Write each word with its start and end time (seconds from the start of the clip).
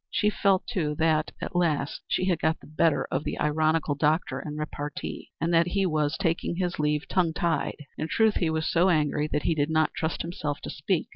She 0.09 0.31
felt, 0.31 0.65
too, 0.65 0.95
that 0.97 1.29
at 1.39 1.55
last 1.55 2.01
she 2.07 2.25
had 2.25 2.39
got 2.39 2.59
the 2.59 2.65
better 2.65 3.07
of 3.11 3.23
the 3.23 3.37
ironical 3.39 3.93
doctor 3.93 4.39
in 4.39 4.57
repartee, 4.57 5.29
and 5.39 5.53
that 5.53 5.67
he 5.67 5.85
was 5.85 6.17
taking 6.17 6.55
his 6.55 6.79
leave 6.79 7.07
tongue 7.07 7.33
tied. 7.33 7.75
In 7.99 8.07
truth, 8.07 8.37
he 8.37 8.49
was 8.49 8.67
so 8.67 8.89
angry 8.89 9.27
that 9.27 9.43
he 9.43 9.53
did 9.53 9.69
not 9.69 9.93
trust 9.93 10.23
himself 10.23 10.59
to 10.61 10.71
speak. 10.71 11.09